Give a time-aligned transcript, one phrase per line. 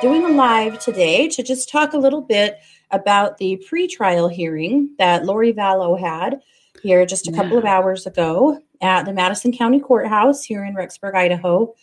[0.00, 2.58] Doing a live today to just talk a little bit
[2.90, 6.40] about the pre-trial hearing that Lori Vallow had
[6.82, 11.14] here just a couple of hours ago at the Madison County Courthouse here in Rexburg,
[11.14, 11.74] Idaho,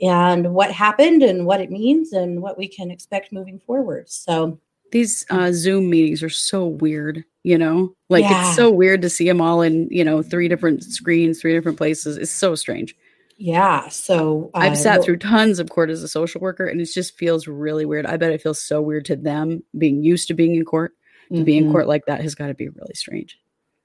[0.00, 4.08] and what happened and what it means and what we can expect moving forward.
[4.08, 4.58] So
[4.90, 7.94] these uh, Zoom meetings are so weird, you know?
[8.08, 8.46] Like Yeah.
[8.48, 11.76] it's so weird to see them all in, you know, three different screens, three different
[11.76, 12.16] places.
[12.16, 12.94] It's so strange.
[13.38, 16.86] Yeah, so uh, I've sat through tons of court as a social worker and it
[16.92, 18.04] just feels really weird.
[18.04, 20.92] I bet it feels so weird to them being used to being in court.
[21.32, 21.72] To be in Mhm.
[21.72, 23.38] court like that has got to be really strange.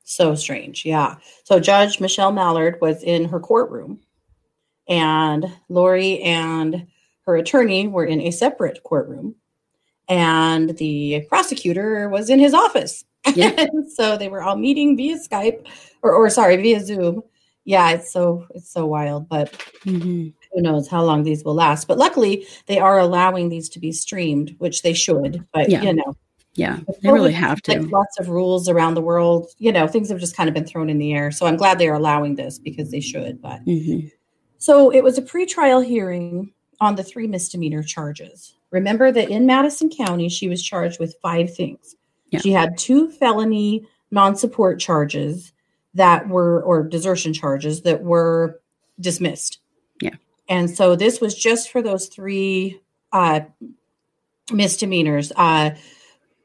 [0.06, 0.86] So strange.
[0.86, 1.16] Yeah.
[1.44, 4.00] So Judge Michelle Mallard was in her courtroom,
[4.88, 6.88] and Lori and
[7.26, 9.36] her attorney were in a separate courtroom,
[10.08, 13.04] and the prosecutor was in his office.
[13.36, 13.68] Yeah.
[13.96, 15.66] So they were all meeting via Skype
[16.02, 17.24] or, or sorry, via Zoom.
[17.66, 19.52] Yeah, it's so it's so wild, but
[19.86, 20.34] Mhm.
[20.54, 21.88] who knows how long these will last.
[21.88, 25.46] But luckily, they are allowing these to be streamed, which they should.
[25.54, 25.82] But Yeah.
[25.82, 26.16] you know,
[26.56, 27.88] Yeah, they really have like to.
[27.88, 29.48] lots of rules around the world.
[29.58, 31.32] You know, things have just kind of been thrown in the air.
[31.32, 33.42] So I'm glad they are allowing this because they should.
[33.42, 34.12] But Mhm.
[34.60, 38.54] so it was a pretrial hearing on the three misdemeanor charges.
[38.72, 41.96] Remember that in Madison County, she was charged with five things.
[42.30, 42.40] Yeah.
[42.40, 45.54] She had two felony non support charges
[45.94, 48.60] that were, or desertion charges that were
[49.00, 49.60] dismissed.
[50.02, 50.16] Yeah.
[50.50, 52.82] And so this was just for those three
[53.12, 53.42] uh,
[54.52, 55.32] misdemeanors.
[55.36, 55.72] Uh,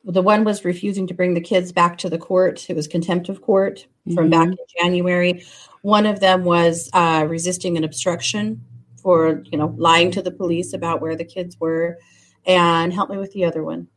[0.05, 2.69] the one was refusing to bring the kids back to the court.
[2.71, 5.45] It was contempt of court from back in January.
[5.83, 8.65] One of them was uh, resisting an obstruction
[9.03, 11.99] for, you know, lying to the police about where the kids were.
[12.47, 13.89] And help me with the other one.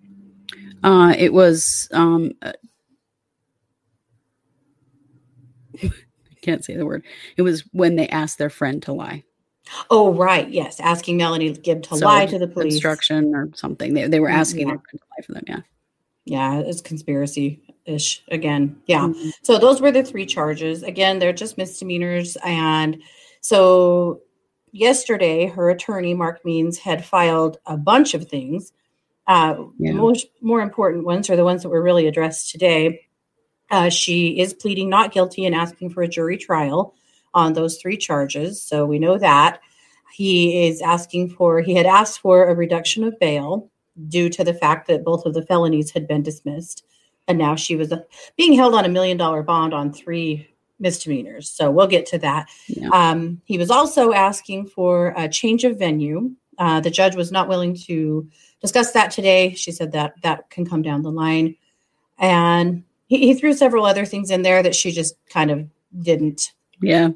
[0.83, 2.51] Uh, it was um, uh,
[5.70, 5.70] I
[6.41, 7.03] can't say the word.
[7.37, 9.23] It was when they asked their friend to lie.
[9.89, 10.49] Oh, right.
[10.49, 10.79] Yes.
[10.79, 12.75] Asking Melanie Gibb to So, lie to the police.
[12.75, 13.93] Obstruction or something.
[13.93, 14.73] They, they were asking yeah.
[14.73, 15.43] their friend to lie for them.
[15.47, 15.59] Yeah.
[16.25, 18.79] Yeah, it's conspiracy ish again.
[18.85, 19.07] Yeah.
[19.07, 19.31] Mhm.
[19.43, 20.83] So those were the three charges.
[20.83, 22.37] Again, they're just misdemeanors.
[22.43, 23.01] And
[23.41, 24.21] so
[24.71, 28.71] yesterday, her attorney, Mark Means, had filed a bunch of things.
[29.27, 29.93] Uh, Yeah.
[29.93, 33.01] Most more important ones are the ones that were really addressed today.
[33.71, 36.93] Uh, she is pleading not guilty and asking for a jury trial
[37.33, 38.61] on those three charges.
[38.61, 39.59] So we know that.
[40.13, 43.71] He is asking for, he had asked for a reduction of bail
[44.09, 46.85] due to the fact that both of the felonies had been dismissed.
[47.27, 48.01] And now she was uh,
[48.35, 50.49] being held on a million dollar bond on three
[50.79, 51.49] misdemeanors.
[51.49, 52.49] So we'll get to that.
[52.67, 52.89] Yeah.
[52.89, 56.31] Um, he was also asking for a change of venue.
[56.57, 58.27] Uh, the judge was not willing to
[58.59, 59.53] discuss that today.
[59.53, 61.55] She said that that can come down the line.
[62.17, 65.67] And he, he threw several other things in there that she just kind of
[66.01, 67.09] didn't, Yeah.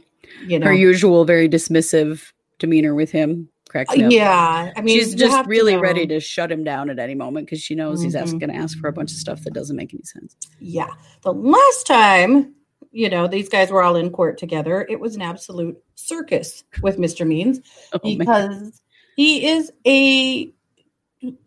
[0.46, 0.68] you know.
[0.68, 4.12] Her usual very dismissive demeanor with him cracks me up.
[4.12, 4.72] yeah.
[4.76, 7.48] I mean, She's just have to really ready to shut him down at any moment
[7.48, 8.48] because she knows he's asking, Mhm.
[8.48, 10.36] going to ask for a bunch of stuff that doesn't make any sense.
[10.60, 10.94] Yeah.
[11.24, 12.54] The last time,
[12.92, 16.98] you know, these guys were all in court together, it was an absolute circus with
[16.98, 17.26] Mr.
[17.26, 17.60] Means
[17.94, 18.18] Oh, man.
[18.18, 18.82] because
[19.16, 20.52] he is a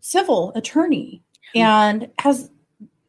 [0.00, 1.22] civil attorney
[1.54, 2.50] and has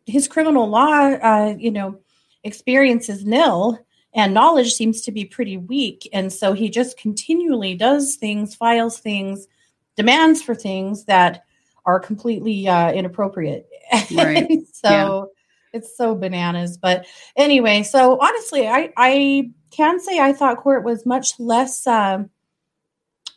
[0.10, 2.00] his criminal law, uh, you know,
[2.44, 3.80] experience is nil
[4.14, 6.10] and knowledge seems to be pretty weak.
[6.14, 9.48] And so he just continually does things, files things,
[9.96, 11.44] demands for things that
[11.86, 13.68] are completely uh, inappropriate.
[14.12, 14.48] Right.
[14.72, 15.32] so
[15.74, 16.78] it's so bananas.
[16.78, 22.30] But anyway, so honestly, I, I can say I thought court was much less, um,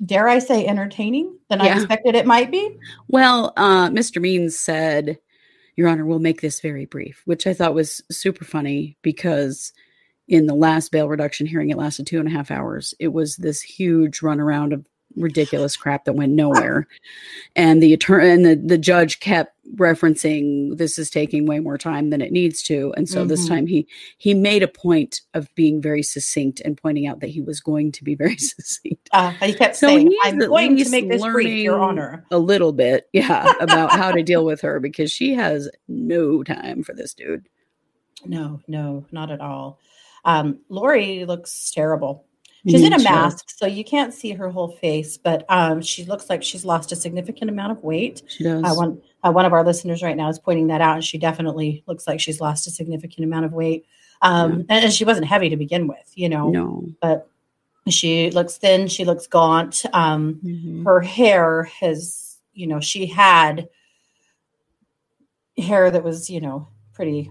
[0.05, 2.77] dare I say, entertaining than I expected it might be.
[3.09, 4.21] Well, uh, Mr.
[4.21, 5.19] Means said,
[5.77, 9.73] Your Honor, we'll make this very brief, which I thought was super funny because
[10.29, 12.95] in the last bail reduction hearing, it lasted two and a half hours.
[12.99, 14.87] It was this huge runaround of
[15.17, 16.87] ridiculous crap that went nowhere.
[17.57, 22.11] and the attorney and the, the judge kept referencing this is taking way more time
[22.11, 22.93] than it needs to.
[22.97, 23.29] And so mm-hmm.
[23.29, 23.87] this time he
[24.19, 27.93] he made a point of being very succinct and pointing out that he was going
[27.93, 29.09] to be very succinct.
[29.13, 32.73] Uh, he kept so saying, "I'm going to make this brief, Your Honor." A little
[32.73, 37.15] bit, yeah, about how to deal with her because she has no time for this
[37.15, 37.49] dude.
[38.25, 39.79] No, no, not at all.
[40.25, 42.27] Um, Lori looks terrible.
[42.69, 46.31] She's in a mask, so you can't see her whole face, but um, she looks
[46.31, 48.23] like she's lost a significant amount of weight.
[48.29, 48.63] She does.
[48.63, 51.19] Uh, one, uh, one of our listeners right now is pointing that out, and she
[51.19, 53.85] definitely looks like she's lost a significant amount of weight.
[54.23, 54.77] Um, yeah.
[54.77, 56.51] and, she wasn't heavy to begin with, you know.
[56.51, 56.89] No.
[57.01, 57.29] But
[57.89, 58.87] she looks thin.
[58.87, 59.85] She looks gaunt.
[59.93, 60.85] Um, mm-hmm.
[60.85, 63.69] Her hair has, you know, she had
[65.59, 67.31] hair that was, you know, pretty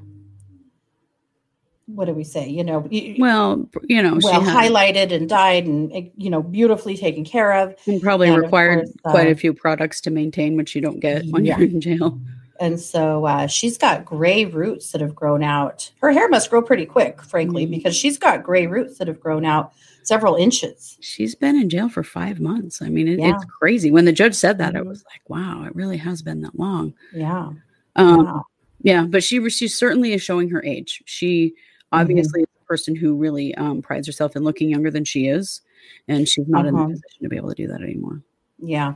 [1.95, 2.47] what do we say?
[2.47, 2.87] You know,
[3.19, 7.75] well, you know, well highlighted and dyed and eh, you know beautifully taken care of,
[7.85, 10.99] and probably and required course, quite uh, a few products to maintain, which you don't
[10.99, 11.57] get when yeah.
[11.57, 12.19] you're in jail.
[12.59, 15.91] And so uh, she's got gray roots that have grown out.
[15.99, 17.71] Her hair must grow pretty quick, frankly, mm-hmm.
[17.73, 19.73] because she's got gray roots that have grown out
[20.03, 20.95] several inches.
[21.01, 22.79] She's been in jail for five months.
[22.81, 23.33] I mean, it, yeah.
[23.33, 23.89] it's crazy.
[23.89, 26.93] When the judge said that, I was like, "Wow, it really has been that long."
[27.13, 27.49] Yeah.
[27.95, 28.45] Um, wow.
[28.83, 31.01] Yeah, but she she certainly is showing her age.
[31.05, 31.55] She
[31.91, 32.01] Mm-hmm.
[32.01, 32.63] Obviously, mm-hmm.
[32.63, 35.61] a person who really um, prides herself in looking younger than she is,
[36.07, 36.69] and she's not uh-huh.
[36.69, 38.21] in the position to be able to do that anymore.
[38.59, 38.93] Yeah,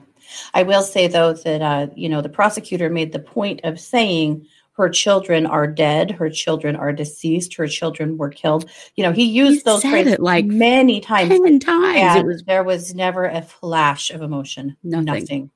[0.53, 4.47] I will say though that uh, you know the prosecutor made the point of saying
[4.77, 8.69] her children are dead, her children are deceased, her children were killed.
[8.95, 11.30] You know, he used he those phrases like many times.
[11.30, 12.24] Ten times.
[12.25, 14.75] Was, there was never a flash of emotion.
[14.83, 15.06] Nothing.
[15.06, 15.51] Nothing.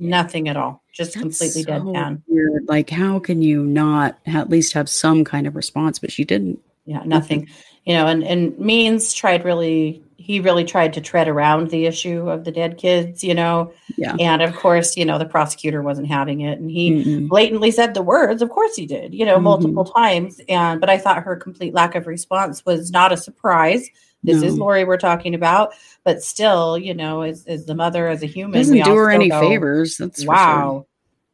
[0.00, 0.82] Nothing at all.
[0.92, 2.22] Just That's completely so deadpan.
[2.26, 2.68] Weird.
[2.68, 6.00] Like, how can you not at least have some kind of response?
[6.00, 7.48] But she didn't yeah nothing
[7.84, 12.28] you know and and means tried really he really tried to tread around the issue
[12.30, 16.06] of the dead kids you know yeah and of course you know the prosecutor wasn't
[16.06, 19.34] having it and he mm blatantly said the words of course he did you know
[19.34, 19.44] mm-hmm.
[19.44, 23.88] multiple times and but i thought her complete lack of response was not a surprise
[24.24, 24.48] this no.
[24.48, 28.26] is Lori we're talking about, but still, you know, as, as the mother, as a
[28.26, 29.98] human, doesn't do her any go, favors.
[29.98, 30.86] That's wow, sure.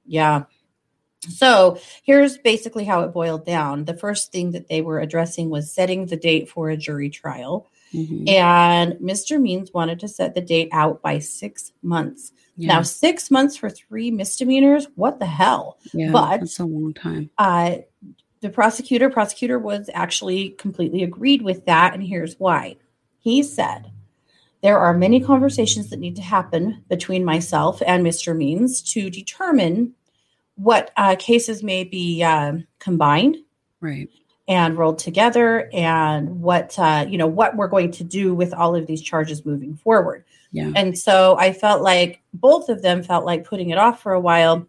[0.06, 0.42] yeah.
[1.28, 3.84] So here's basically how it boiled down.
[3.84, 7.68] The first thing that they were addressing was setting the date for a jury trial.
[7.92, 8.28] Mm-hmm.
[8.28, 9.40] And Mr.
[9.40, 12.32] Means wanted to set the date out by six months.
[12.56, 12.68] Yeah.
[12.68, 15.78] Now, six months for three misdemeanors, what the hell?
[15.92, 17.30] Yeah, but that's a long time.
[17.38, 17.78] Uh,
[18.40, 22.76] the prosecutor, prosecutor was actually completely agreed with that, and here's why.
[23.18, 23.90] He said,
[24.62, 28.36] there are many conversations that need to happen between myself and Mr.
[28.36, 29.94] Means to determine
[30.62, 33.36] what uh, cases may be uh, combined
[33.80, 34.10] right.
[34.46, 38.76] and rolled together and what uh, you know what we're going to do with all
[38.76, 40.24] of these charges moving forward.
[40.52, 40.72] Yeah.
[40.74, 44.20] And so i felt like both of them felt like putting it off for a
[44.20, 44.66] while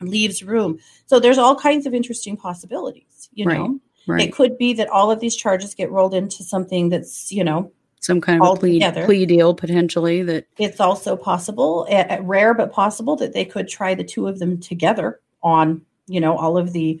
[0.00, 0.78] leaves room.
[1.06, 3.58] So there's all kinds of interesting possibilities you right.
[3.58, 3.80] know?
[4.06, 4.22] Right.
[4.28, 7.70] it could be that all of these charges get rolled into something that's you know
[8.00, 12.72] some kind of a plea, plea, deal potentially that it's also possible uh, rare but
[12.72, 16.72] possible that they could try the two of them together on you know all of
[16.72, 17.00] the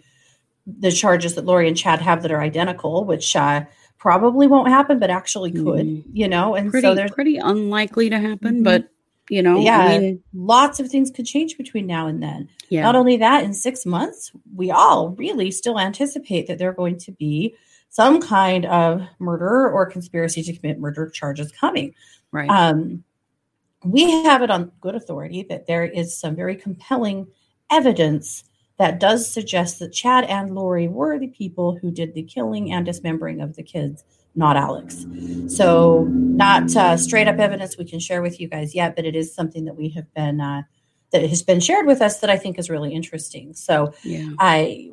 [0.66, 3.64] the charges that Lori and Chad have that are identical which uh,
[3.98, 6.04] probably won't happen but actually could mm.
[6.12, 8.62] you know and pretty, so there's pretty unlikely to happen mm-hmm.
[8.62, 8.88] but
[9.30, 12.82] you know yeah I mean, lots of things could change between now and then yeah.
[12.82, 17.12] not only that in six months we all really still anticipate that they're going to
[17.12, 17.54] be
[17.90, 21.94] some kind of murder or conspiracy to commit murder charges coming.
[22.32, 22.48] Right.
[22.48, 23.04] Um,
[23.84, 27.26] we have it on good authority that there is some very compelling
[27.70, 28.44] evidence
[28.78, 32.86] that does suggest that Chad and Lori were the people who did the killing and
[32.86, 35.04] dismembering of the kids, not Alex.
[35.48, 39.16] So, not uh, straight up evidence we can share with you guys yet, but it
[39.16, 40.40] is something that we have been.
[40.40, 40.62] Uh,
[41.12, 43.52] that has been shared with us that I think is really interesting.
[43.52, 44.28] So yeah.
[44.38, 44.90] I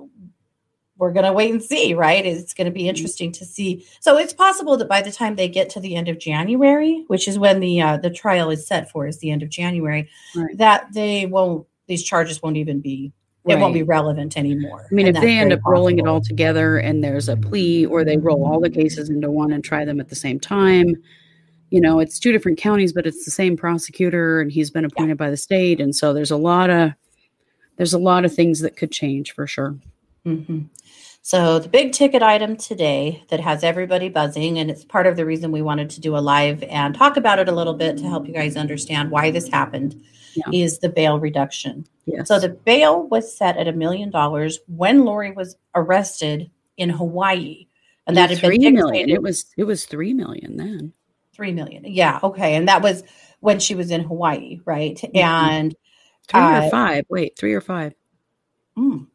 [0.97, 2.25] we're going to wait and see, right?
[2.25, 2.89] It's going to be mm-hmm.
[2.89, 3.85] interesting to see.
[3.99, 7.27] So it's possible that by the time they get to the end of January, which
[7.27, 10.57] is when the uh, the trial is set for, is the end of January, right.
[10.57, 13.13] that they won't these charges won't even be
[13.45, 13.57] right.
[13.57, 14.87] it won't be relevant anymore.
[14.89, 15.71] I mean, if they end up possible.
[15.71, 19.29] rolling it all together and there's a plea, or they roll all the cases into
[19.29, 20.95] one and try them at the same time,
[21.69, 25.19] you know, it's two different counties, but it's the same prosecutor, and he's been appointed
[25.19, 25.25] yeah.
[25.25, 26.91] by the state, and so there's a lot of
[27.77, 29.77] there's a lot of things that could change for sure.
[30.27, 30.59] Mm-hmm.
[31.21, 35.25] So, the big ticket item today that has everybody buzzing, and it's part of the
[35.25, 38.03] reason we wanted to do a live and talk about it a little bit to
[38.07, 40.01] help you guys understand why this happened,
[40.35, 40.45] yeah.
[40.53, 41.85] is the bail reduction.
[42.05, 42.27] Yes.
[42.27, 47.67] So, the bail was set at a million dollars when Lori was arrested in Hawaii.
[48.05, 49.09] And that had three been million.
[49.09, 50.93] It was it was three million then.
[51.33, 51.83] Three million.
[51.85, 52.19] Yeah.
[52.23, 52.55] Okay.
[52.55, 53.03] And that was
[53.41, 54.95] when she was in Hawaii, right?
[54.95, 55.17] Mm-hmm.
[55.17, 55.75] And
[56.27, 57.05] Three Uh, or five.
[57.09, 57.93] Wait, three or five.
[58.77, 59.07] mm,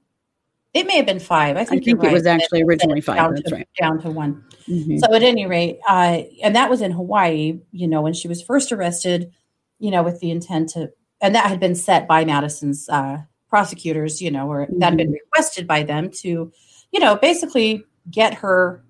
[0.74, 1.56] it may have been five.
[1.56, 3.16] I I think, think you're it was actually originally five.
[3.16, 3.68] Down That's to, right.
[3.78, 4.44] Down to one.
[4.66, 4.98] Mhm.
[5.00, 8.42] So at any rate, uh, and that was in Hawaii, you know, when she was
[8.42, 9.32] first arrested,
[9.78, 14.22] you know, with the intent to, and that had been set by Madison's uh, prosecutors,
[14.22, 16.50] you know, or that had been requested by them to,
[16.90, 18.82] you know, basically get her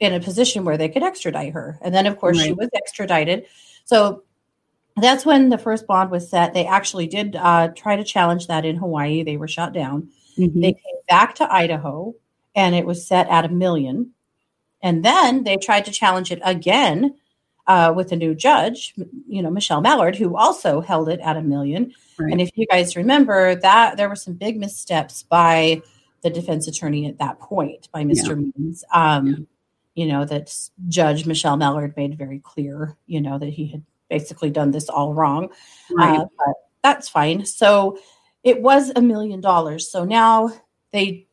[0.00, 1.78] in a position where they could extradite her.
[1.82, 3.46] And then, of course, she was extradited.
[3.84, 4.22] So
[4.96, 6.54] that's when the first bond was set.
[6.54, 9.22] They actually did uh, try to challenge that in Hawaii.
[9.22, 10.08] They were shot down.
[10.38, 10.60] Mhm.
[10.60, 12.14] They came back to Idaho
[12.54, 14.12] and it was set at a million.
[14.82, 17.14] And then they tried to challenge it again
[17.66, 18.94] uh, with a new judge,
[19.26, 21.92] you know, Michelle Mallard, who also held it at a million.
[22.18, 22.30] Right.
[22.30, 25.82] And if you guys remember that there were some big missteps by
[26.22, 28.36] the defense attorney at that point, by Mr.
[28.36, 28.84] Means.
[28.92, 29.34] Um, Yeah.
[29.96, 30.54] You know, that
[30.88, 35.14] Judge Michelle Mallard made very clear, you know, that he had basically done this all
[35.14, 35.48] wrong.
[35.90, 36.20] Right.
[36.20, 37.46] Uh, but that's fine.
[37.46, 37.98] So
[38.46, 39.90] it was a million dollars.
[39.90, 40.52] So now
[40.92, 41.26] they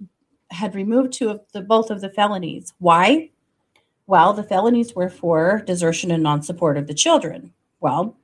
[0.49, 2.73] had removed two of the both of the felonies.
[2.79, 3.29] Why?
[4.07, 7.53] Well, the felonies were for desertion and non-support of the children.
[7.81, 8.17] Well,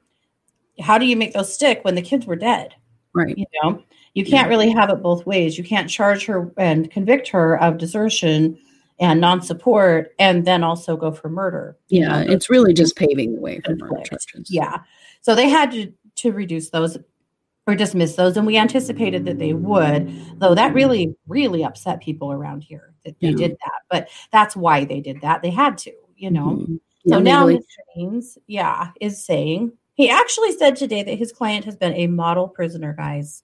[0.81, 2.73] how do you make those stick when the kids were dead?
[3.13, 3.37] right.
[3.37, 5.57] You know, you can't really have it both ways.
[5.57, 8.57] You can't charge her and convict her of desertion
[8.99, 11.77] and non-support, and then also go for murder.
[11.89, 12.23] You Yeah.
[12.23, 14.49] know, It's really just paving the way for murder charges.
[14.51, 14.79] Yeah.
[15.21, 16.97] So they had to to reduce those
[17.69, 20.11] or dismiss those, and we anticipated that they would.
[20.39, 23.35] Though that really, really upset people around here that they Yeah.
[23.35, 23.81] did that.
[23.89, 25.41] But that's why they did that.
[25.41, 26.57] They had to, you know.
[26.61, 26.79] Mhm.
[27.07, 27.97] So Yeah, now legally- Mr.
[27.97, 32.47] Means, yeah, is saying he actually said today that his client has been a model
[32.47, 33.43] prisoner, guys.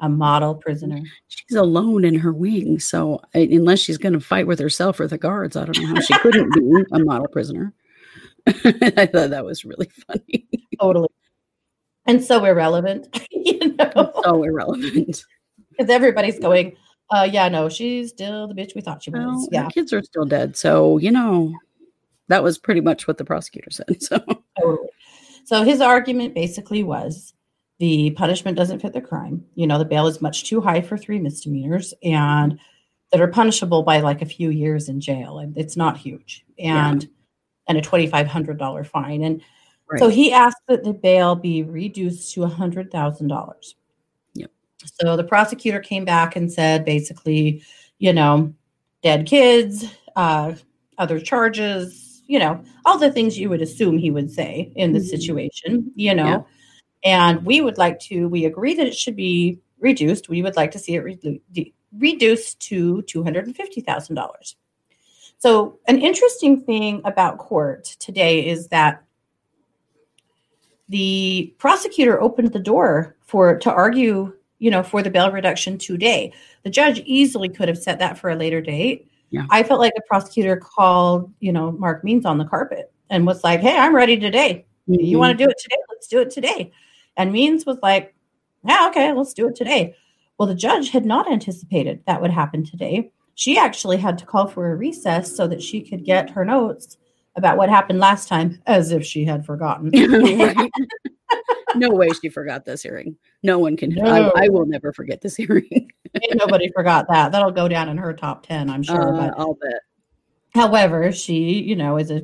[0.00, 1.02] A model prisoner.
[1.26, 2.78] she's alone in her wing.
[2.78, 6.00] So unless she's going to fight with herself or the guards, I don't know how
[6.00, 7.72] she couldn't be a model prisoner.
[8.46, 10.46] I thought that was really funny.
[10.80, 11.08] Totally.
[12.08, 15.24] And so irrelevant, you know, so irrelevant.
[15.70, 16.76] because everybody's going,
[17.10, 19.20] uh, yeah, no, she's still the bitch we thought she was.
[19.20, 19.68] Well, yeah.
[19.68, 20.56] kids are still dead.
[20.56, 21.54] So, you know,
[22.28, 23.86] that was pretty much what the prosecutor said.
[24.00, 24.18] So,
[24.58, 24.88] Totally.
[25.44, 27.32] So his argument basically was
[27.78, 29.44] the punishment doesn't fit the crime.
[29.54, 32.58] You know, the bail is much too high for three misdemeanors and
[33.12, 35.38] that are punishable by like a few years in jail.
[35.38, 36.44] And it's not huge.
[36.58, 37.08] And
[37.66, 39.22] and a twenty five hundred dollar fine.
[39.22, 39.40] And
[39.90, 39.98] right.
[39.98, 43.74] so he asked that the bail be reduced to a hundred thousand dollars.
[44.34, 44.50] Yep.
[45.00, 47.62] So the prosecutor came back and said basically,
[47.98, 48.52] you know,
[49.02, 49.84] dead kids,
[50.16, 50.54] uh,
[50.98, 55.06] other charges, you know, all the things you would assume he would say in this
[55.06, 55.10] Mhm.
[55.10, 56.46] situation, you know.
[57.04, 60.28] And we would like to, we agree that it should be reduced.
[60.28, 61.20] We would like to see it
[61.52, 64.56] de- reduced to $250,000.
[65.38, 69.04] So, an interesting thing about court today is that
[70.88, 76.32] the prosecutor opened the door for to argue, you know, for the bail reduction today.
[76.62, 79.08] The judge easily could have set that for a later date.
[79.30, 79.44] Yeah.
[79.50, 83.44] I felt like the prosecutor called, you know, Mark Means on the carpet and was
[83.44, 84.64] like, "Hey, I'm ready today.
[84.86, 85.20] You Mhm.
[85.20, 85.76] want to do it today?
[85.90, 86.72] Let's do it today."
[87.16, 88.14] And Means was like,
[88.66, 89.94] "Yeah, okay, let's do it today."
[90.38, 93.10] Well, the judge had not anticipated that would happen today.
[93.34, 96.96] She actually had to call for a recess so that she could get her notes
[97.38, 99.90] about what happened last time, as if she had forgotten.
[101.74, 103.16] No way she forgot this hearing.
[103.42, 103.90] No one can.
[103.90, 104.32] No.
[104.34, 105.90] I, I will never forget this hearing.
[106.34, 107.32] Nobody forgot that.
[107.32, 109.14] That'll go down in her top ten, I'm sure.
[109.14, 109.82] Uh, but I'll bet.
[110.54, 112.22] However, she, you know, is a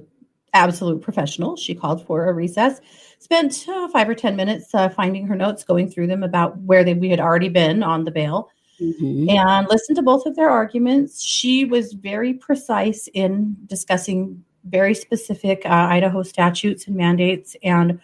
[0.55, 1.57] absolute professional.
[1.57, 2.81] She called for a recess,
[3.19, 6.83] spent uh, five or ten minutes uh, finding her notes, going through them about where
[6.85, 8.49] they, we had already been on the bail,
[8.81, 9.31] Mhm.
[9.31, 11.23] and listened to both of their arguments.
[11.23, 18.01] She was very precise in discussing very specific uh, Idaho statutes and mandates and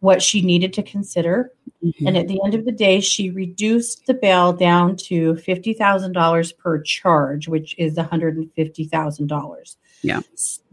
[0.00, 1.52] what she needed to consider.
[1.84, 2.08] Mhm.
[2.08, 6.80] And at the end of the day, she reduced the bail down to $50,000 per
[6.80, 9.76] charge, which is $150,000.
[10.02, 10.20] Yeah.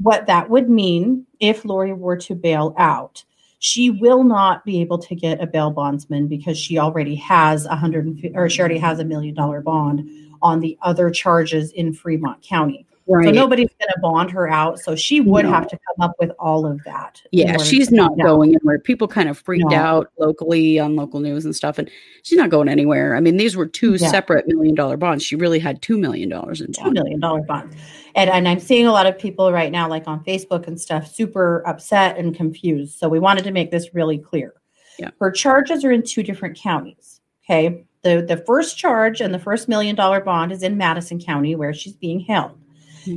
[0.01, 3.23] What that would mean if Lori were to bail out,
[3.59, 7.75] she will not be able to get a bail bondsman because she already has a
[7.75, 10.09] hundred or she already has a million dollar bond
[10.41, 12.85] on the other charges in Fremont County.
[13.09, 13.25] Right.
[13.25, 14.79] So nobody's going to bond her out.
[14.79, 15.51] So she would No.
[15.51, 17.21] have to come up with all of that.
[17.31, 18.25] yeah, she's not bond out.
[18.27, 18.79] going anywhere.
[18.79, 19.75] People kind of freaked No.
[19.77, 21.89] out locally on local news and stuff, and
[22.23, 23.15] she's not going anywhere.
[23.15, 24.09] I mean, these were two Yeah.
[24.09, 25.23] separate million dollar bonds.
[25.23, 26.99] She really had two million dollars in two bonds.
[26.99, 27.75] million dollar bonds.
[28.15, 31.07] And and I'm seeing a lot of people right now, like on Facebook and stuff,
[31.07, 32.97] super upset and confused.
[32.97, 34.53] So we wanted to make this really clear.
[34.97, 35.09] Yeah.
[35.19, 37.21] Her charges are in two different counties.
[37.45, 37.85] Okay.
[38.03, 41.73] The the first charge and the first million dollar bond is in Madison County where
[41.73, 42.51] she's being held.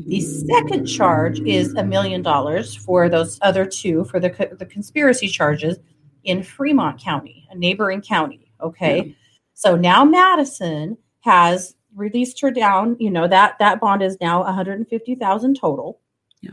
[0.00, 5.28] The second charge is a million dollars for those other two for the, the conspiracy
[5.28, 5.78] charges
[6.24, 8.52] in Fremont County, a neighboring county.
[8.60, 9.04] Okay.
[9.04, 9.12] Yeah.
[9.54, 12.96] So now Madison has released her down.
[12.98, 16.00] You know, that that bond is now 150,000 total.
[16.40, 16.50] Yeah.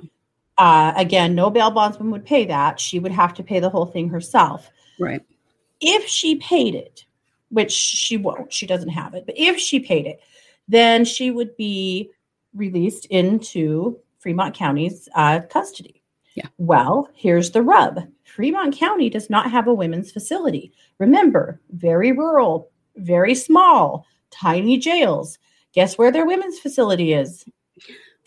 [0.58, 2.80] Uh, again, no bail bondsman would pay that.
[2.80, 4.70] She would have to pay the whole thing herself.
[5.00, 5.22] Right.
[5.80, 7.06] If she paid it,
[7.50, 10.20] which she won't, she doesn't have it, but if she paid it,
[10.68, 12.12] then she would be
[12.54, 16.02] released into Fremont County's uh, custody.
[16.36, 16.48] Yeah.
[16.58, 20.72] Well, here's the rub Fremont County does not have a women's facility.
[21.00, 25.38] Remember, very rural, very small, tiny jails.
[25.74, 27.44] Guess where their women's facility is?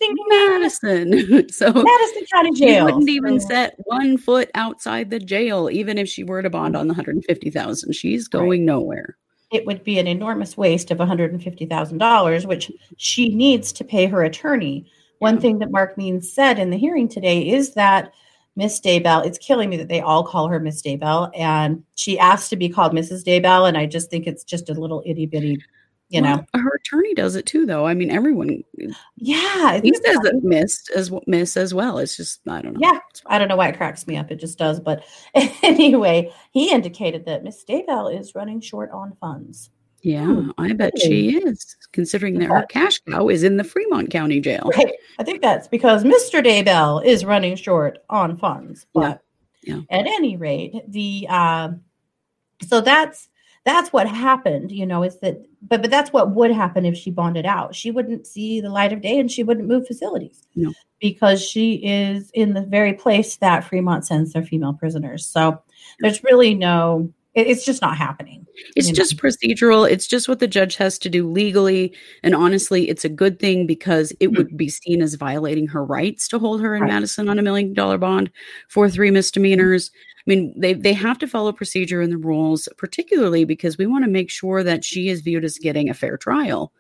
[0.01, 0.17] Ding.
[0.29, 1.49] Madison.
[1.51, 2.79] so Madison County Jail.
[2.79, 6.51] she wouldn't even So- set one foot outside the jail, even if she were to
[6.51, 7.93] bond on the 150,000.
[7.93, 9.17] She's going nowhere.
[9.53, 14.91] It would be an enormous waste of $150,000, which she needs to pay her attorney.
[15.19, 18.13] One thing that Mark Means said in the hearing today is that
[18.57, 22.51] Miss Daybell, it's killing me that they all call her Miss Daybell, and she asked
[22.51, 23.25] to be called Mrs.
[23.25, 25.63] Daybell, and I just think it's just a little itty bitty,
[26.13, 26.45] you know.
[26.55, 27.87] Her attorney does it too, though.
[27.87, 28.63] I mean, everyone
[29.17, 30.29] Yeah, he says funny.
[30.31, 31.99] it missed as miss as well.
[31.99, 32.81] It's just I don't know.
[32.81, 34.31] Yeah, I don't know why it cracks me up.
[34.31, 34.79] It just does.
[34.81, 35.05] But
[35.35, 39.71] anyway, he indicated that Miss Daybell is running short on funds.
[40.05, 44.11] Yeah, Hmm, I bet she is, considering that her cash cow is in the Fremont
[44.11, 44.69] County jail.
[44.77, 44.93] Right.
[45.21, 46.45] I think that's because Mr.
[46.45, 48.85] Daybell is running short on funds.
[48.95, 49.21] But
[49.63, 49.83] Yeah.
[49.91, 51.83] at any rate, the um
[52.67, 53.29] so that's
[53.65, 57.11] that's what happened, you know, is that but but that's what would happen if she
[57.11, 57.75] bonded out.
[57.75, 60.47] She wouldn't see the light of day and she wouldn't move facilities.
[60.57, 60.73] No.
[61.01, 65.27] Because she is in the very place that Fremont sends their female prisoners.
[65.27, 65.63] So
[66.01, 68.47] there's really no it's just not happening.
[68.77, 68.97] It's you know.
[68.97, 69.91] just procedural.
[69.91, 71.95] It's just what the judge has to do legally.
[72.23, 76.29] And honestly, it's a good thing because it would be seen as violating her rights
[76.29, 76.89] to hold her in Right.
[76.93, 78.31] Madison on a million dollar bond
[78.69, 79.91] for three misdemeanors.
[80.19, 84.05] I mean, they, they have to follow procedure and the rules, particularly because we want
[84.05, 86.73] to make sure that she is viewed as getting a fair trial.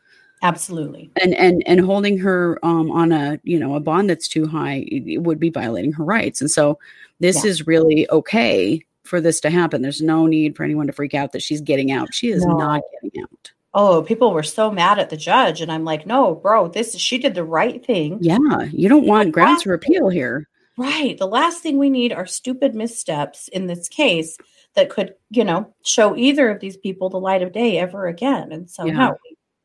[0.42, 1.10] Absolutely.
[1.22, 4.84] And and and holding her um, on a you know a bond that's too high
[5.16, 6.40] would be violating her rights.
[6.40, 6.78] And so
[7.20, 7.50] this Yeah.
[7.50, 9.82] is really okay for this to happen.
[9.82, 12.14] There's no need for anyone to freak out that she's getting out.
[12.14, 12.56] She is No.
[12.56, 13.52] not getting out.
[13.74, 15.60] Oh, people were so mad at the judge.
[15.60, 18.16] And I'm like, no, bro, this she did the right thing.
[18.22, 18.38] Yeah,
[18.72, 20.48] you don't want grounds for appeal here.
[20.78, 21.18] Right.
[21.18, 24.38] The last thing we need are stupid missteps in this case
[24.76, 28.50] that could, you know, show either of these people the light of day ever again.
[28.50, 28.92] And so, Yeah.
[28.94, 29.16] no,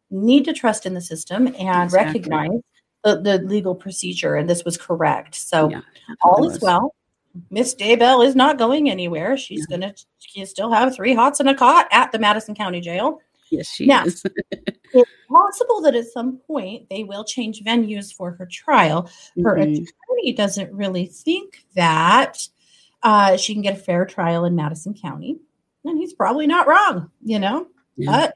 [0.10, 2.20] we need to trust in the system and Exactly.
[2.20, 2.60] recognize
[3.06, 4.36] the, the legal procedure.
[4.36, 5.36] And this was correct.
[5.36, 5.80] So, Yeah,
[6.22, 6.94] all is well.
[7.50, 9.38] Miss Daybell is not going anywhere.
[9.38, 12.82] She's going to she still have three hots and a cot at the Madison County
[12.82, 13.20] Jail.
[13.50, 14.24] Yes, she Now- is.
[14.94, 19.10] It's possible that at some point they will change venues for her trial
[19.44, 19.74] her Mhm.
[19.74, 22.48] attorney doesn't really think that
[23.04, 25.40] uh, she can get a fair trial in Madison County.
[25.84, 27.68] And he's probably not wrong, you know?
[27.98, 28.12] Yeah.
[28.12, 28.34] But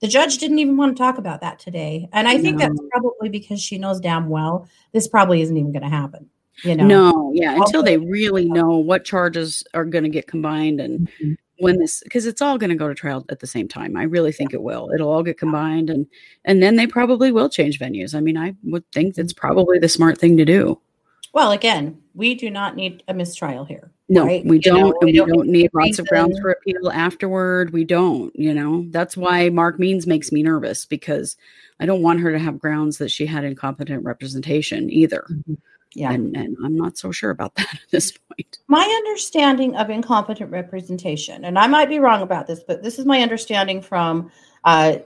[0.00, 2.08] the judge didn't even want to talk about that today.
[2.12, 5.82] And I think that's probably because she knows damn well this probably isn't even going
[5.84, 6.30] to happen,
[6.62, 6.86] you know?
[6.86, 11.36] No, yeah, until they really know what charges are going to get combined and Mhm.
[11.58, 13.96] when this because it's all going to go to trial at the same time.
[13.96, 14.90] I really think it will.
[14.94, 16.06] It'll all get combined and
[16.44, 18.14] and then they probably will change venues.
[18.14, 20.80] I mean, I would think that's probably the smart thing to do.
[21.32, 23.90] Well, again, we do not need a mistrial here.
[24.08, 24.44] No, right?
[24.44, 27.72] we don't, know, and we don't don't need lots of grounds for appeal afterward.
[27.72, 28.84] We don't, you know.
[28.90, 31.36] That's why Mark Means makes me nervous because
[31.80, 35.26] I don't want her to have grounds that she had incompetent representation either.
[35.94, 36.12] Yeah.
[36.12, 38.58] And and I'm not so sure about that at this point.
[38.68, 43.04] my understanding of incompetent representation, and I might be wrong about this, but this is
[43.06, 44.30] my understanding from
[44.64, 44.96] uh,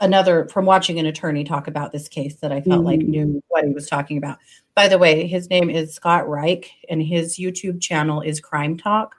[0.00, 3.08] another from watching an attorney talk about this case that I felt like Mhm.
[3.08, 4.38] knew what he was talking about.
[4.74, 9.16] By the way, his name is Scott Reisch, and his YouTube channel is Crime Talk.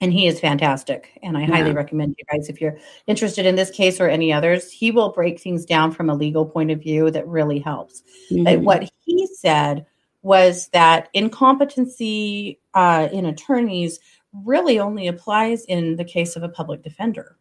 [0.00, 1.16] And he is fantastic.
[1.22, 4.68] And I highly recommend you guys if you're interested in this case or any others.
[4.72, 8.02] He will break things down from a legal point of view that really helps.
[8.32, 8.64] Uh, Mhm.
[8.64, 9.86] what he said
[10.22, 13.98] was that incompetency uh, in attorneys
[14.44, 17.36] really only applies in the case of a public defender.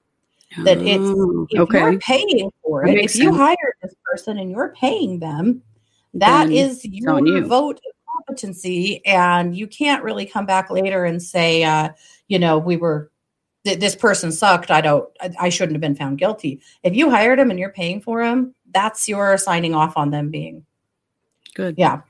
[0.64, 1.80] That it's Oh, if okay.
[1.80, 5.62] you're paying for it, if you hire this person and you're paying them,
[6.16, 7.46] that Then is your you.
[7.46, 11.90] vote of competency, and you can't really come back later and say, uh,
[12.28, 13.10] you know, we were
[13.64, 14.72] th- this person sucked.
[14.72, 15.08] I don't.
[15.22, 16.60] I, I shouldn't have been found guilty.
[16.84, 20.30] If you hired him and you're paying for him, that's your signing off on them
[20.32, 20.66] being
[21.56, 21.76] Good.
[21.78, 22.02] yeah.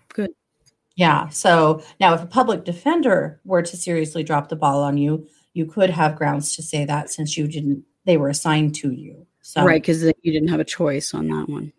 [0.96, 1.30] Yeah.
[1.30, 5.66] So now, if a public defender were to seriously drop the ball on you, you
[5.66, 9.26] could have grounds to say that since you didn't, they were assigned to you.
[9.42, 11.74] So, Right, because you didn't have a choice on that one.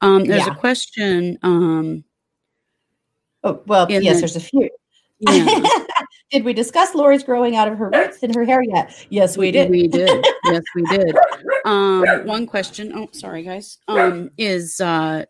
[0.00, 0.52] Um, there's Yeah.
[0.52, 1.38] a question.
[1.42, 2.04] Um,
[3.44, 4.68] Oh, well, yes, the- there's a few.
[5.20, 5.60] yeah,
[6.32, 9.06] did we discuss Lori's growing out of her roots in her hair yet?
[9.10, 9.70] Yes, we did.
[9.70, 10.24] We did.
[10.44, 11.14] Yes, we did.
[11.66, 12.92] Um, one question.
[12.94, 13.78] Oh, sorry, guys.
[13.86, 15.24] Um, is uh,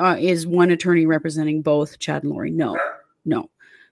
[0.00, 2.50] uh, is one attorney representing both Chad and Lori?
[2.50, 2.76] No,
[3.24, 3.50] no.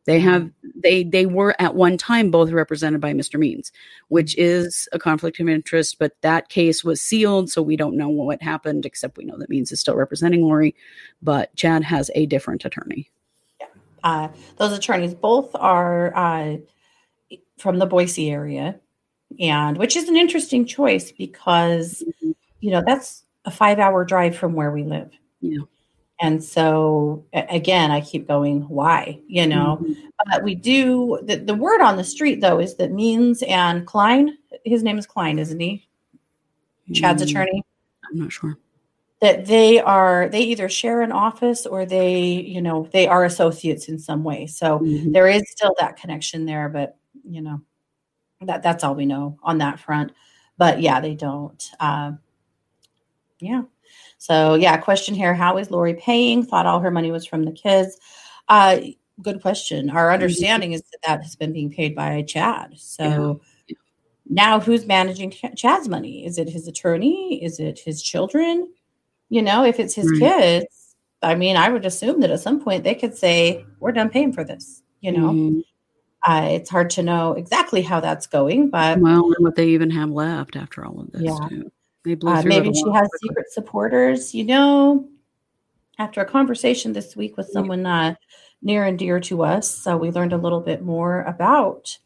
[0.09, 3.38] They have they they were at one time both represented by Mr.
[3.38, 3.71] Means,
[4.09, 5.99] which is a conflict of interest.
[5.99, 8.87] But that case was sealed, so we don't know what happened.
[8.87, 10.75] Except we know that Means is still representing Lori,
[11.21, 13.11] but Chad has a different attorney.
[14.03, 16.57] Uh, those attorneys both are uh,
[17.59, 18.81] from the Boise area,
[19.38, 22.03] and which is an interesting choice because
[22.61, 25.11] you know that's a five-hour drive from where we live.
[25.42, 25.64] Yeah.
[26.20, 29.20] And so again, I keep going, why?
[29.28, 29.96] You know, Mhm.
[30.33, 34.37] uh, we do the, the word on the street though is that Means and Klein,
[34.64, 35.87] his name is Klein, isn't he?
[36.92, 37.62] Chad's Mm, attorney.
[38.11, 38.59] I'm not sure.
[39.20, 43.88] That they are they either share an office or they, you know, they are associates
[43.88, 44.46] in some way.
[44.46, 45.12] So Mhm.
[45.12, 46.96] there is still that connection there, but
[47.28, 47.61] you know,
[48.42, 50.12] that that's all we know on that front.
[50.57, 51.70] But yeah, they don't.
[51.78, 52.12] Uh,
[53.40, 53.62] yeah.
[54.18, 56.44] So yeah, question here: How is Lori paying?
[56.44, 57.96] Thought all her money was from the kids.
[58.48, 58.81] Uh,
[59.22, 59.90] good question.
[59.90, 62.74] Our understanding is that that has been being paid by Chad.
[62.78, 63.74] So Yeah.
[64.28, 66.24] now, who's managing Chad's money?
[66.26, 67.42] Is it his attorney?
[67.42, 68.68] Is it his children?
[69.31, 70.18] You know, if it's his Right.
[70.20, 74.11] kids, I mean, I would assume that at some point they could say, "We're done
[74.11, 75.62] paying for this." You know, Mhm.
[76.26, 79.90] uh, it's hard to know exactly how that's going, but Well, and what they even
[79.90, 81.22] have left after all of this.
[81.22, 81.48] Yeah.
[81.48, 81.70] too.
[82.04, 83.28] They blew uh, maybe she has quickly.
[83.28, 84.34] secret supporters.
[84.34, 85.08] You know,
[85.98, 88.14] after a conversation this week with someone uh,
[88.62, 91.96] near and dear to us, so we learned a little bit more about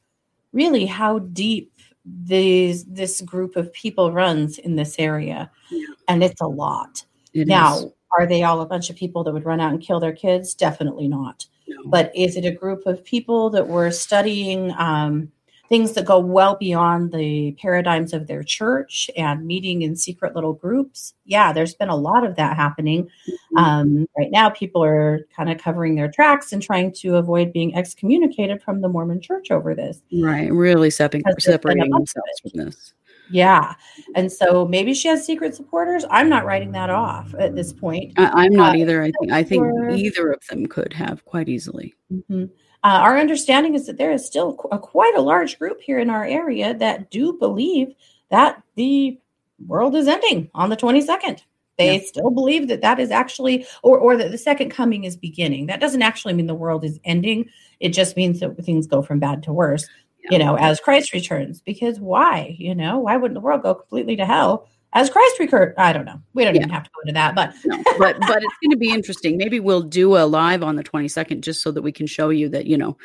[0.53, 1.73] really how deep
[2.05, 5.87] these this group of people runs in this area, Yeah.
[6.09, 7.05] and it's a lot.
[7.33, 7.87] It now, is.
[8.19, 10.53] are they all a bunch of people that would run out and kill their kids?
[10.55, 11.47] Definitely not.
[11.69, 11.77] No.
[11.87, 15.31] But is it a group of people that were studying um,
[15.73, 20.53] things that go well beyond the paradigms of their church and meeting in secret little
[20.53, 21.15] groups?
[21.25, 23.05] Yeah, there's been a lot of that happening.
[23.05, 23.57] Mm-hmm.
[23.57, 27.75] Um, right now, people are kind of covering their tracks and trying to avoid being
[27.75, 30.03] excommunicated from the Mormon church over this.
[30.13, 32.93] right, really separating, Because there's been a separating themselves from this.
[33.31, 33.73] Yeah.
[34.15, 36.05] And so maybe she has secret supporters.
[36.11, 38.13] I'm not writing that off at this point.
[38.19, 39.01] I, I'm not Uh, either.
[39.03, 41.95] I think I think either of them could have quite easily.
[42.13, 42.51] Mhm.
[42.85, 46.11] Uh, our understanding is that there is still a, quite a large group here in
[46.11, 47.95] our area that do believe
[48.31, 49.19] that the
[49.67, 51.43] world is ending on the 22nd.
[51.79, 52.03] They Yeah.
[52.05, 55.67] still believe that that is actually, or, or that the second coming is beginning.
[55.67, 57.49] That doesn't actually mean the world is ending.
[57.81, 59.87] It just means that things go from bad to worse,
[60.31, 61.61] you know, as Christ returns.
[61.61, 62.57] Because why?
[62.59, 65.75] You know, why wouldn't the world go completely to hell as Christ returns?
[65.79, 66.21] I don't know.
[66.35, 68.77] We don't even have to go into that, but No, but but it's going to
[68.77, 69.37] be interesting.
[69.37, 72.49] Maybe we'll do a live on the 22nd just so that we can show you
[72.51, 72.97] that you know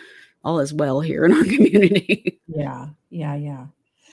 [0.44, 3.66] all is well here in our community yeah, yeah, yeah.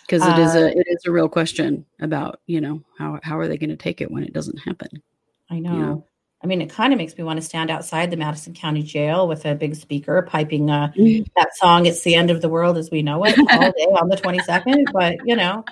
[0.07, 3.39] because it is Uh, a it is a real question about you know how how
[3.39, 5.03] are they going to take it when it doesn't happen.
[5.51, 5.79] I know.
[5.79, 6.07] know?
[6.43, 9.27] I mean, it kind of makes me want to stand outside the Madison County Jail
[9.27, 11.25] with a big speaker piping uh, Mm.
[11.37, 14.09] that song, It's the End of the World as We Know It, all day on
[14.11, 14.93] the 22nd.
[14.93, 15.65] But, you know,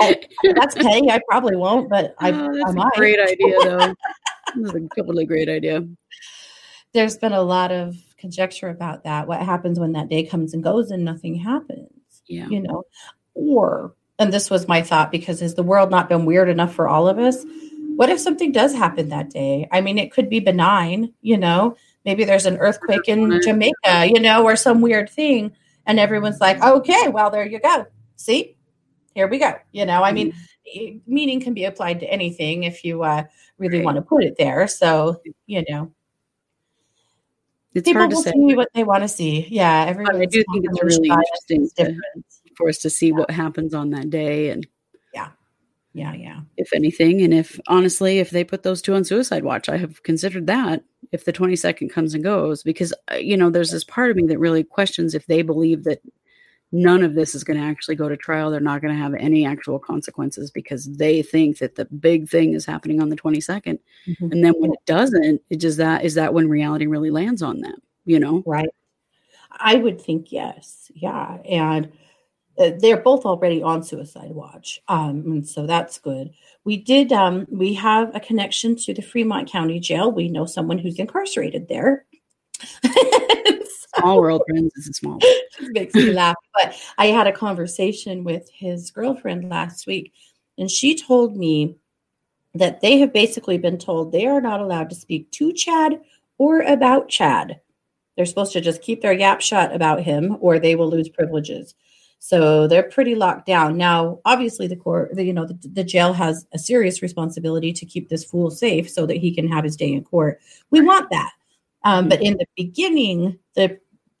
[0.00, 0.20] I,
[0.54, 1.10] that's petty.
[1.10, 3.94] I probably won't, but I, Oh, I that's a great idea, though.
[4.56, 5.86] This is a totally great idea.
[6.92, 9.26] There's been a lot of conjecture about that.
[9.26, 11.90] What happens when that day comes and goes and nothing happens?
[12.28, 12.48] Yeah.
[12.48, 12.82] you know
[13.34, 16.88] or and this was my thought because has the world not been weird enough for
[16.88, 17.44] all of us
[17.94, 21.76] what if something does happen that day i mean it could be benign you know
[22.04, 25.52] maybe there's an earthquake in jamaica you know or some weird thing
[25.86, 28.55] and everyone's like okay well there you go see
[29.16, 30.32] here we go you know i mean
[30.66, 33.22] e- meaning can be applied to anything if you uh,
[33.58, 33.84] really Right.
[33.86, 35.90] want to put it there so you know
[37.74, 38.32] It's people hard to will say.
[38.32, 41.96] see what they want to see yeah everyone I do think it's really interesting to,
[42.56, 44.66] for us to see what happens on that day and
[45.14, 45.28] yeah
[45.94, 46.40] yeah yeah.
[46.58, 47.22] if anything.
[47.22, 50.84] And if honestly, if they put those two on suicide watch, I have considered that
[51.12, 54.26] if the 22nd comes and goes, because, uh, you know, there's this part of me
[54.26, 56.00] that really questions if they believe that
[56.72, 58.50] none of this is going to actually go to trial.
[58.50, 62.54] They're not going to have any actual consequences because they think that the big thing
[62.54, 63.78] is happening on the 22nd.
[64.06, 64.32] Mhm.
[64.32, 67.60] And then when it doesn't, it just that is that when reality really lands on
[67.60, 68.42] them, you know?
[68.46, 68.68] Right.
[69.52, 70.90] I would think yes.
[70.94, 71.38] Yeah.
[71.48, 71.92] And
[72.58, 74.80] uh, they're both already on suicide watch.
[74.88, 76.32] Um, and so that's good.
[76.64, 80.10] We did, um, we have a connection to the Fremont County Jail.
[80.10, 82.06] We know someone who's incarcerated there.
[83.98, 84.72] Small world, friends.
[84.76, 85.22] It's a small world.
[85.58, 86.36] just makes me laugh.
[86.54, 90.12] But I had a conversation with his girlfriend last week,
[90.58, 91.76] and she told me
[92.54, 96.00] that they have basically been told they are not allowed to speak to Chad
[96.38, 97.60] or about Chad.
[98.16, 101.74] They're supposed to just keep their yap shut about him or they will lose privileges.
[102.18, 103.76] So they're pretty locked down.
[103.76, 107.84] Now, obviously, the court, the, you know, the, the, jail has a serious responsibility to
[107.84, 110.40] keep this fool safe so that he can have his day in court.
[110.70, 111.30] We want that.
[111.84, 113.78] Um, but in the beginning, the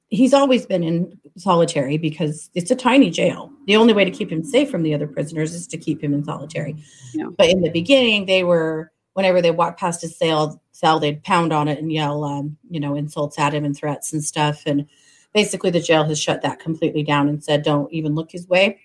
[0.08, 3.52] he's always been in solitary because it's a tiny jail.
[3.66, 6.14] The only way to keep him safe from the other prisoners is to keep him
[6.14, 6.76] in solitary.
[7.12, 7.26] Yeah.
[7.36, 11.52] But in the beginning, they were whenever they walked past his cell, cell they'd pound
[11.52, 14.62] on it and yell, um, you know, insults at him and threats and stuff.
[14.66, 14.86] And
[15.34, 18.80] basically, the jail has shut that completely down and said, don't even look his way.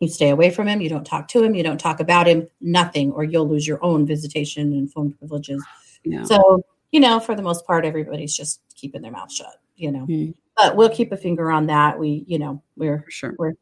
[0.00, 0.80] You stay away from him.
[0.80, 1.54] You don't talk to him.
[1.54, 2.48] You don't talk about him.
[2.60, 5.62] Nothing, or you'll lose your own visitation and phone privileges.
[6.04, 6.24] Yeah.
[6.24, 9.56] So, you know, for the most part, everybody's just keeping their mouth shut.
[9.76, 10.06] You know.
[10.06, 11.98] Mm but we'll keep a finger on that.
[11.98, 13.54] We, you know, we're sure we're,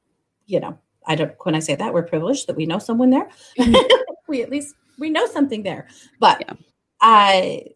[0.46, 3.28] you know, I don't when I say that we're privileged that we know someone there.
[3.58, 4.02] Mm-hmm.
[4.28, 5.86] we at least we know something there.
[6.18, 6.54] But yeah.
[7.00, 7.66] I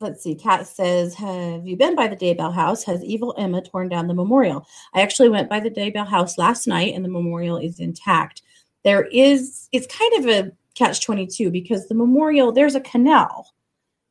[0.00, 0.34] let's see.
[0.34, 2.82] Kat says, "Have you been by the Daybell House?
[2.84, 6.66] Has evil Emma torn down the memorial?" I actually went by the Daybell House last
[6.66, 8.42] night, and the memorial is intact.
[8.82, 13.54] There is it's kind of a catch twenty two because the memorial there's a canal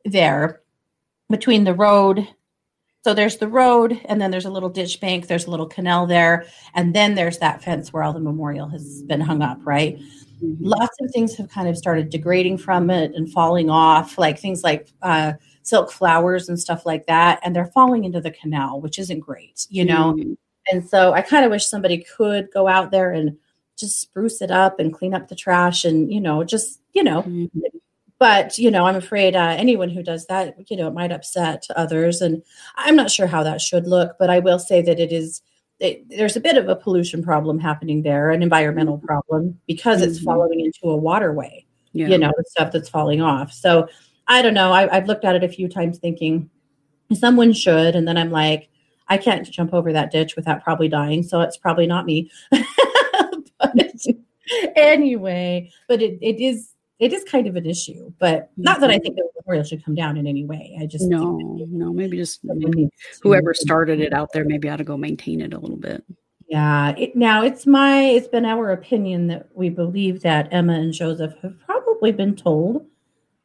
[0.06, 0.62] there
[1.30, 2.28] between the road
[3.04, 6.08] so there's the road, and then there's a little ditch bank, there's a little canal
[6.08, 10.00] there, and then there's that fence where all the memorial has been hung up, right?
[10.42, 10.66] Mm-hmm.
[10.66, 14.64] Lots of things have kind of started degrading from it and falling off, like things
[14.64, 18.98] like uh, silk flowers and stuff like that, and they're falling into the canal, which
[18.98, 20.14] isn't great, you know?
[20.14, 20.34] Mm-hmm.
[20.72, 23.38] And so I kind of wish somebody could go out there and
[23.78, 27.24] just spruce it up and clean up the trash and, you know, just, you know,
[27.24, 27.78] mm-hmm
[28.24, 31.68] but you know i'm afraid uh, anyone who does that you know it might upset
[31.76, 32.42] others and
[32.78, 35.42] i'm not sure how that should look but i will say that it is
[35.80, 39.08] it, there's a bit of a pollution problem happening there an environmental mm-hmm.
[39.08, 40.10] problem because mm-hmm.
[40.10, 42.08] it's falling into a waterway yeah.
[42.08, 43.90] you know the stuff that's falling off so
[44.30, 46.50] i don't know I, i've looked at it a few times thinking
[47.14, 48.70] someone should and then i'm like
[49.10, 52.32] i can't jump over that ditch without probably dying so it's probably not me
[53.60, 53.76] but
[54.78, 56.73] anyway but it, it is
[57.04, 59.94] it is kind of an issue, but not that I think the memorial should come
[59.94, 60.78] down in any way.
[60.82, 61.38] I just no,
[61.70, 62.90] no, maybe just maybe
[63.22, 66.06] whoever started it out there maybe ought to go maintain it a little bit.
[66.48, 66.96] Yeah.
[66.98, 71.34] It, now it's my it's been our opinion that we believe that Emma and Joseph
[71.42, 72.86] have probably been told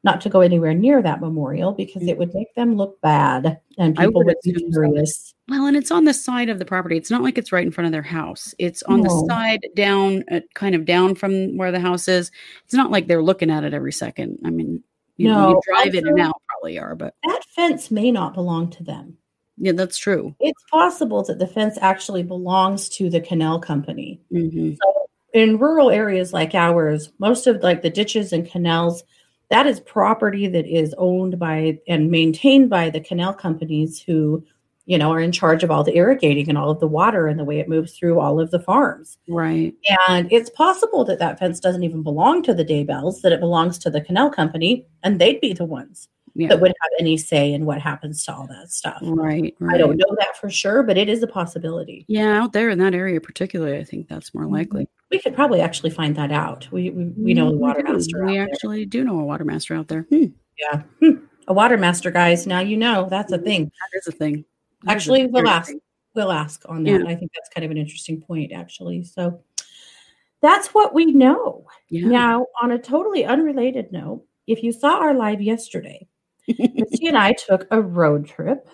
[0.04, 2.08] not to go anywhere near that memorial because mm.
[2.10, 5.34] it would make them look bad and people would, would be curious.
[5.48, 6.96] Well, and it's on the side of the property.
[6.96, 8.54] It's not like it's right in front of their house.
[8.58, 9.04] It's on no.
[9.04, 12.30] the side down, uh, kind of down from where the house is.
[12.64, 14.38] It's not like they're looking at it every second.
[14.44, 14.82] I mean,
[15.16, 18.34] you, no, know, you drive in and out probably are, but that fence may not
[18.34, 19.16] belong to them.
[19.56, 20.36] Yeah, that's true.
[20.38, 24.20] It's possible that the fence actually belongs to the canal company.
[24.32, 24.74] Mm-hmm.
[24.74, 29.02] So in rural areas like ours, most of like the ditches and canals
[29.50, 34.44] that is property that is owned by and maintained by the canal companies who
[34.88, 37.38] you know are in charge of all the irrigating and all of the water and
[37.38, 39.74] the way it moves through all of the farms right
[40.08, 43.78] and it's possible that that fence doesn't even belong to the daybells that it belongs
[43.78, 46.48] to the canal company and they'd be the ones yeah.
[46.48, 49.78] that would have any say in what happens to all that stuff right, right, i
[49.78, 52.94] don't know that for sure but it is a possibility yeah out there in that
[52.94, 54.54] area particularly i think that's more mm-hmm.
[54.54, 56.68] likely we could probably actually find that out.
[56.70, 58.24] We we, we know the water master.
[58.24, 60.02] We actually do know a water master out there.
[60.02, 60.26] Hmm.
[60.58, 61.24] Yeah, hmm.
[61.46, 62.46] a water master, guys.
[62.46, 63.64] Now you know that's a thing.
[63.64, 64.44] That is a thing.
[64.86, 65.72] Actually, we'll ask.
[66.14, 67.02] We'll ask on that.
[67.02, 67.08] Yeah.
[67.08, 69.04] I think that's kind of an interesting point, actually.
[69.04, 69.40] So
[70.40, 71.66] that's what we know.
[71.90, 72.08] Yeah.
[72.08, 76.08] Now, on a totally unrelated note, if you saw our live yesterday,
[76.58, 78.68] Misty and I took a road trip.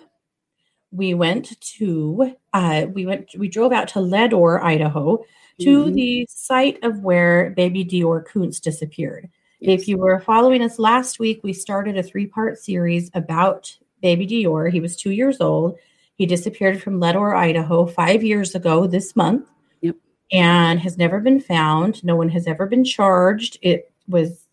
[0.91, 5.23] We went to uh, we went we drove out to Leadore, Idaho
[5.59, 5.93] to mm-hmm.
[5.93, 9.29] the site of where baby DeOrr Kunz disappeared.
[9.59, 9.81] Yes.
[9.81, 14.27] If you were following us last week, we started a three part series about baby
[14.27, 14.71] DeOrr.
[14.71, 15.77] He was two years old.
[16.15, 19.49] He disappeared from Leadore, Idaho, five years ago this month.
[19.81, 19.95] Yep.
[20.31, 22.03] And has never been found.
[22.03, 23.57] No one has ever been charged.
[23.61, 24.47] It was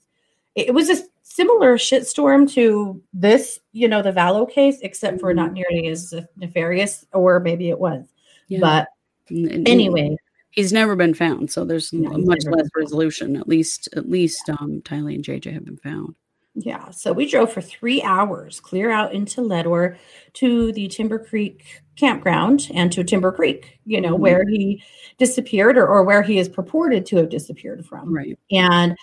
[0.54, 5.52] it was a similar shitstorm to this, you know, the Vallow case, except for not
[5.52, 5.62] mm-hmm.
[5.70, 8.04] nearly as nefarious, or maybe it was.
[8.48, 8.60] Yeah.
[8.60, 8.88] But
[9.30, 10.16] anyway,
[10.52, 14.80] he's never been found so there's no, much less resolution at least at least um
[14.82, 16.14] tylee and jj have been found
[16.54, 19.96] yeah so we drove for three hours clear out into leadore
[20.34, 24.22] to the timber creek campground and to timber creek you know mm-hmm.
[24.22, 24.82] where he
[25.18, 28.96] disappeared or, or where he is purported to have disappeared from right and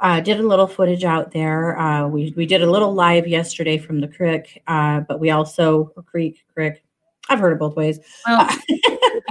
[0.00, 1.78] uh, did a little footage out there.
[1.78, 5.92] Uh, we we did a little live yesterday from the creek, uh, but we also
[6.04, 6.82] creek creek.
[7.28, 8.00] I've heard it both ways.
[8.26, 8.48] Well,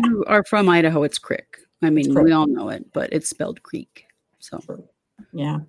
[0.03, 1.57] you are from Idaho, it's creek.
[1.81, 4.05] I mean, we all know it, but it's spelled Creek.
[4.39, 4.59] So,
[5.31, 5.59] yeah.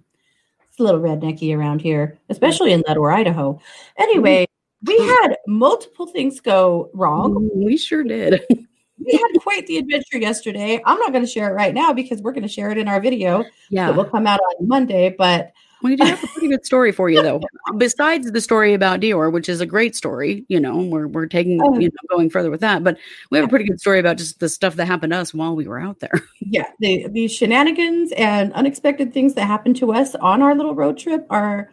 [0.79, 3.61] It's a little rednecky around here, especially in Leadore, Idaho.
[3.97, 4.47] Anyway,
[4.85, 7.35] we had multiple things go wrong.
[7.35, 8.41] Mm, We sure did.
[9.01, 10.83] We had quite the adventure yesterday.
[10.85, 12.89] I'm not going to share it right now because we're going to share it in
[12.89, 13.87] our video yeah.
[13.87, 15.15] that will come out on Monday.
[15.17, 17.41] But We do have a pretty good story for you, though.
[17.77, 21.61] Besides the story about DeOrr, which is a great story, you know, we're we're taking
[21.63, 21.79] Oh.
[21.79, 22.99] you know going further with that, but
[23.31, 25.55] we have a pretty good story about just the stuff that happened to us while
[25.55, 26.21] we were out there.
[26.41, 30.99] yeah, the the shenanigans and unexpected things that happened to us on our little road
[30.99, 31.71] trip are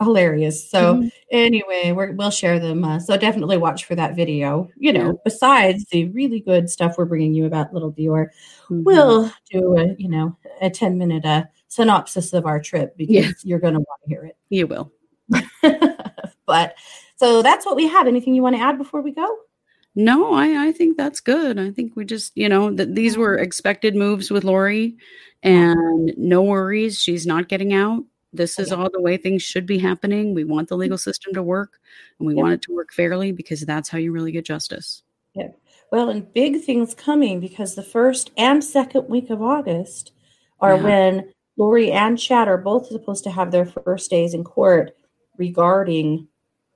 [0.00, 0.70] hilarious.
[0.70, 1.10] So Mhm.
[1.32, 2.84] anyway, we're, we'll share them.
[2.84, 4.68] Uh, so definitely watch for that video.
[4.76, 5.12] You know, Yeah.
[5.24, 8.26] besides the really good stuff we're bringing you about Little DeOrr,
[8.70, 8.84] Mhm.
[8.84, 13.30] we'll do a you know a ten minute uh, synopsis of our trip because Yeah.
[13.44, 14.36] you're going to want to hear it.
[14.50, 14.92] you will.
[16.46, 16.74] but
[17.16, 18.06] so that's what we have.
[18.06, 19.36] Anything you want to add before we go?
[19.94, 21.58] No, I I think that's good.
[21.58, 24.96] I think we just you know that these were expected moves with Lori,
[25.42, 28.04] and no worries, she's not getting out.
[28.32, 28.76] This is Yeah.
[28.76, 30.34] all the way things should be happening.
[30.34, 31.80] We want the legal system to work,
[32.18, 35.02] and we want it to work fairly because that's how you really get justice.
[35.90, 40.12] Well, and big things coming because the first and second week of August
[40.60, 40.82] are Yeah.
[40.82, 44.96] when Lori and Chad are both supposed to have their first days in court
[45.36, 46.28] regarding,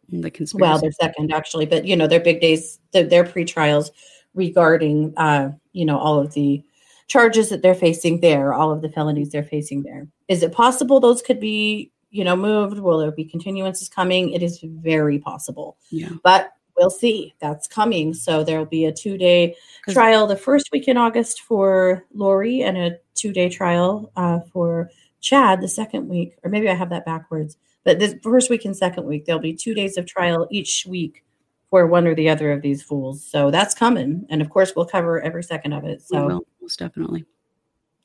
[0.08, 0.60] The conspiracy.
[0.60, 3.92] well, their second actually, but you know, their big days, their, their pre-trials
[4.34, 6.62] regarding, uh, you know, all of the
[7.08, 10.08] charges that they're facing there, all of the felonies they're facing there.
[10.28, 12.78] Is it possible those could be, you know, moved?
[12.78, 14.32] Will there be continuances coming?
[14.32, 16.10] It is very possible yeah.
[16.24, 17.32] but we'll see.
[17.40, 18.12] That's coming.
[18.12, 19.54] So there'll be a two day
[19.88, 24.90] trial the first week in August for Lori and a two day trial uh, for
[25.20, 26.34] Chad the second week.
[26.42, 27.56] Or maybe I have that backwards.
[27.84, 31.24] But this first week and second week, there'll be two days of trial each week
[31.70, 33.24] for one or the other of these fools.
[33.24, 34.26] So that's coming.
[34.28, 36.02] And of course, we'll cover every second of it.
[36.10, 37.24] We So, will, most definitely.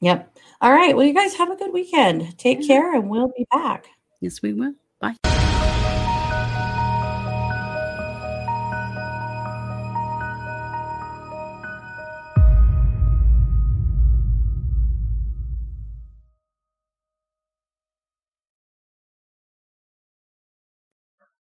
[0.02, 0.36] yep.
[0.62, 0.96] All right.
[0.96, 2.38] Well, you guys have a good weekend.
[2.38, 2.68] Take Yeah.
[2.68, 3.88] care and we'll be back.
[4.22, 4.74] Yes, we will.
[5.00, 5.37] Bye.